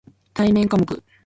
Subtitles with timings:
[0.33, 1.03] 対面科目